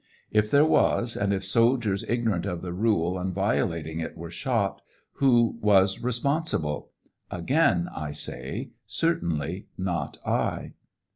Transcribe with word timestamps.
If 0.31 0.49
there 0.49 0.65
was, 0.65 1.15
and 1.15 1.31
if 1.31 1.45
soldiers 1.45 2.03
ignorant 2.09 2.47
of 2.47 2.63
the 2.63 2.73
rule 2.73 3.19
and 3.19 3.31
violating 3.31 3.99
it 3.99 4.17
were 4.17 4.31
shot, 4.31 4.81
who 5.21 5.59
was 5.61 6.01
responsible 6.01 6.89
1 7.29 7.41
Again, 7.41 7.87
I 7.95 8.09
say, 8.09 8.71
certainly 8.87 9.67
not 9.77 10.17
I. 10.25 10.73